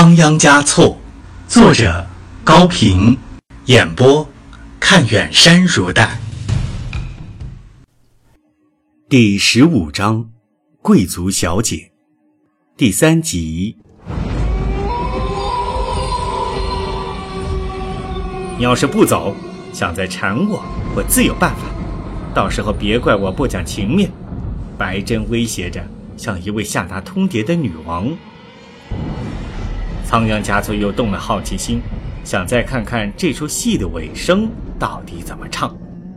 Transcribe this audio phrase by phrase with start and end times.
[0.00, 0.96] 仓央嘉措，
[1.46, 2.06] 作者
[2.42, 3.18] 高平，
[3.66, 4.26] 演播
[4.80, 6.18] 看远山如黛。
[9.10, 10.30] 第十五章，
[10.80, 11.92] 贵族小姐，
[12.78, 13.76] 第三集。
[18.56, 19.36] 你要是不走，
[19.70, 20.64] 想再缠我，
[20.96, 21.64] 我自有办法。
[22.32, 24.10] 到时候别怪我不讲情面。
[24.78, 25.84] 白珍威胁着，
[26.16, 28.08] 像一位下达通牒的女王。
[30.10, 31.80] 仓央嘉措又动了好奇心，
[32.24, 35.72] 想再看看这出戏的尾声到底怎么唱，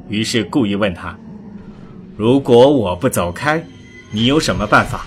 [0.10, 1.16] 于是故意问他
[2.18, 3.64] ：“如果我不走开，
[4.10, 5.06] 你有什么办法？”“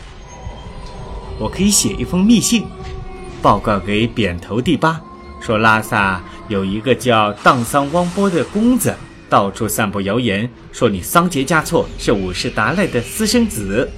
[1.36, 2.64] 我可以写一封密信，
[3.42, 5.00] 报告给扁头第八，
[5.40, 8.94] 说拉萨有一个叫荡桑汪波的公子，
[9.28, 13.90] 到处散布谣言，说你桑杰嘉措是五世达赖的私生子。”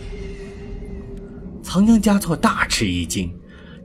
[1.63, 3.31] 仓央嘉措大吃一惊。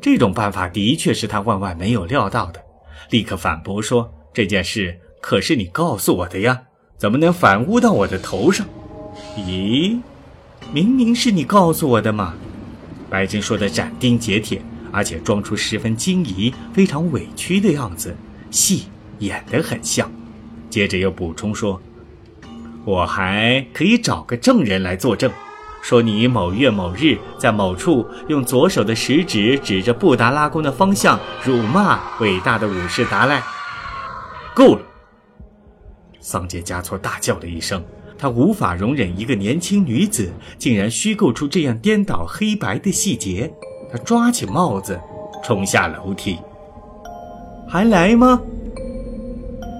[0.04, 2.62] 这种办法的确是他万万没有料到的，
[3.10, 6.64] 立刻反驳说：“这件事可是你告诉我的呀，
[6.98, 8.68] 怎么能反诬到我的头上？”
[9.38, 9.98] 咦，
[10.74, 12.34] 明明是你告诉我的嘛！
[13.10, 18.14] 白晶说的斩钉截铁，而且装出十分惊疑、非常委屈的样子，
[18.52, 18.88] 戏
[19.20, 20.12] 演得很像。
[20.70, 21.82] 接着又补充说
[22.84, 25.32] ：“我还可以找个证人来作证。”
[25.84, 33.44] 说你某月某日在某处用左手的食指指着布达拉宫的方向辱骂伟大的武士达赖。
[34.56, 34.82] 够了！
[36.22, 37.84] 桑杰嘉措大叫了一声，
[38.18, 43.54] 他无法容忍一个年轻女子竟然虚构出这样颠倒黑白的细节。
[43.92, 44.98] 他抓起帽子，
[45.44, 46.38] 冲下楼梯。
[47.68, 48.42] 还来吗？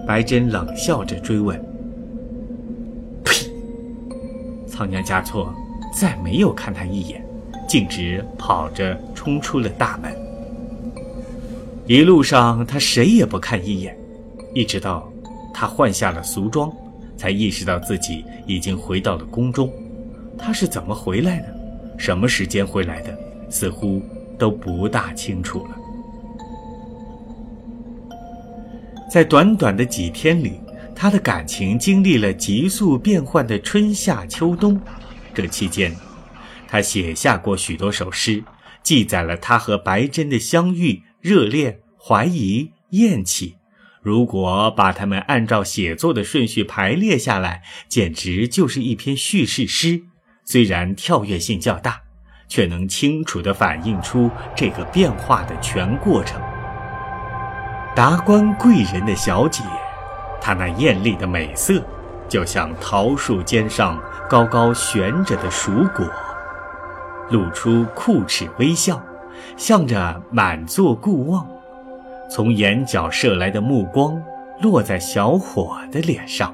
[0.06, 1.58] 白珍冷笑着追问。
[3.24, 3.50] 呸！
[4.68, 5.56] 仓央嘉措。
[5.94, 7.24] 再没有看他一眼，
[7.68, 10.12] 径直跑着冲出了大门。
[11.86, 13.96] 一路上他谁也不看一眼，
[14.56, 15.08] 一直到
[15.54, 16.72] 他换下了俗装，
[17.16, 19.72] 才意识到自己已经回到了宫中。
[20.38, 21.56] 他是怎么回来的？
[21.98, 23.16] 什么时间回来的？
[23.50, 24.02] 似乎
[24.38, 25.78] 都不大清楚了。
[29.12, 30.54] 在短短的几天里，
[30.96, 34.82] 他的感情经历了急速变换的春夏秋冬。
[35.34, 35.96] 这期间，
[36.68, 38.44] 他写下过许多首诗，
[38.82, 43.56] 记载了他和白珍的相遇、热恋、怀疑、厌弃。
[44.02, 50.04] 如果把它们按照写作的顺序排列下来，简直就是一篇叙事诗。
[50.44, 52.02] 虽然跳跃性较大，
[52.50, 56.42] 却能清楚地反映出这个变化的全过程。
[57.96, 59.64] 达官贵人的小姐，
[60.42, 61.84] 她那艳丽的美色。
[62.30, 64.02] 就像桃树尖上
[64.34, 66.04] 高高悬着的蜀果，
[67.30, 69.00] 露出酷齿微笑，
[69.58, 71.48] 向着满座顾望。
[72.32, 74.20] 从眼角射来的目光
[74.60, 76.52] 落在小伙的脸上，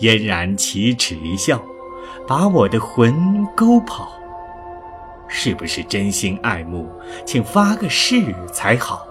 [0.00, 1.62] 嫣然启齿一笑，
[2.26, 4.10] 把我的魂勾跑。
[5.28, 6.90] 是不是真心爱慕？
[7.24, 9.06] 请发个誓才好。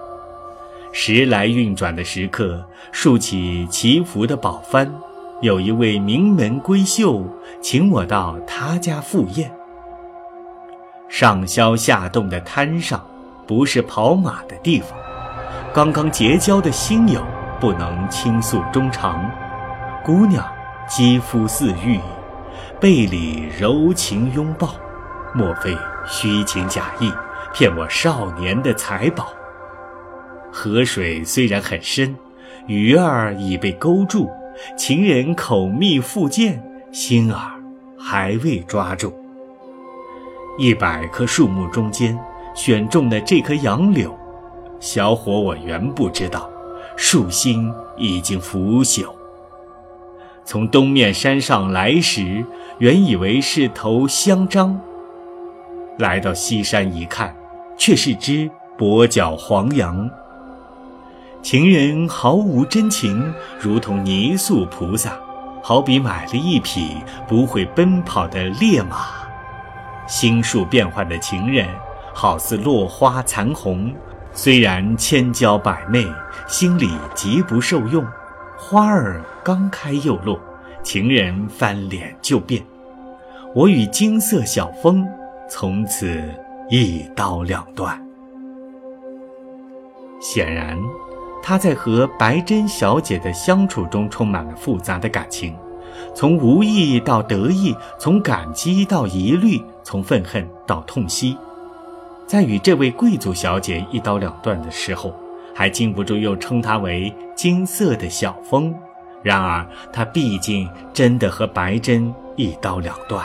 [0.92, 2.62] 时来运转的时刻，
[2.92, 4.86] 竖起祈福的宝幡。
[5.40, 7.22] 有一位名门闺秀，
[7.60, 9.48] 请我到她家赴宴。
[11.08, 13.00] 上消下洞的滩上，
[13.46, 14.98] 不是跑马的地方。
[15.72, 17.22] 刚刚结交的新友，
[17.60, 19.30] 不能倾诉衷肠。
[20.04, 20.44] 姑娘
[20.88, 22.00] 肌肤似玉，
[22.80, 24.74] 背里柔情拥抱，
[25.32, 27.12] 莫非虚情假意，
[27.54, 29.28] 骗我少年的财宝？
[30.50, 32.16] 河水虽然很深，
[32.66, 34.28] 鱼儿已被勾住。
[34.76, 37.52] 情人口蜜腹剑，心儿
[37.98, 39.12] 还未抓住。
[40.58, 42.18] 一百棵树木中间，
[42.54, 44.16] 选中的这棵杨柳，
[44.80, 46.50] 小伙我原不知道，
[46.96, 49.06] 树心已经腐朽。
[50.44, 52.44] 从东面山上来时，
[52.78, 54.80] 原以为是头香樟，
[55.98, 57.36] 来到西山一看，
[57.76, 60.10] 却是只跛脚黄杨。
[61.40, 65.18] 情人毫无真情，如同泥塑菩萨，
[65.62, 66.96] 好比买了一匹
[67.26, 69.06] 不会奔跑的烈马。
[70.06, 71.66] 心术变幻的情人，
[72.12, 73.94] 好似落花残红，
[74.32, 76.06] 虽然千娇百媚，
[76.48, 78.04] 心里极不受用。
[78.56, 80.38] 花儿刚开又落，
[80.82, 82.62] 情人翻脸就变。
[83.54, 85.06] 我与金色小风，
[85.48, 86.20] 从此
[86.68, 87.98] 一刀两断。
[90.20, 90.76] 显然。
[91.42, 95.56] 他在和白珍小姐的相处中充满了复杂的感情，
[96.14, 101.36] 从无意到得意，从感激到疑虑，从愤恨到痛惜。
[102.26, 105.14] 在与这位贵族小姐一刀两断的时候，
[105.54, 108.74] 还禁不住又称她为金色的小风。
[109.22, 113.24] 然而，她毕竟真的和白珍一刀两断。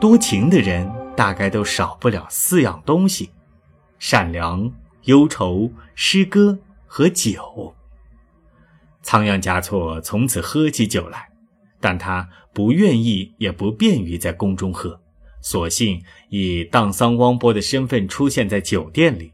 [0.00, 3.30] 多情的人大概都少不了四样东西：
[4.00, 4.68] 善良、
[5.04, 7.74] 忧愁、诗歌和酒。
[9.02, 11.28] 仓央嘉措从此喝起酒来，
[11.80, 15.00] 但他不愿意也不便于在宫中喝，
[15.40, 19.32] 索性以荡桑汪波的身份出现在酒店里。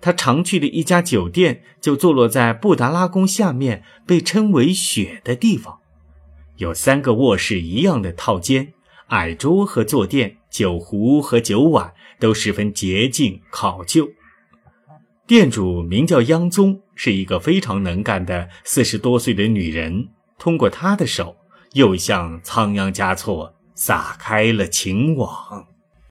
[0.00, 5.80] 他常去的一家酒店就坐落在布达拉宫下面，被称为“雪”的地方，
[6.56, 8.72] 有三个卧室一样的套间，
[9.08, 14.08] 矮桌和坐垫、酒壶和酒碗都十分洁净考究。
[15.30, 20.08] 店主名叫央宗，是一个非常能干的四十多岁的女人。
[20.36, 21.36] 通过她的手，
[21.74, 25.68] 又向仓央嘉措撒开了情网。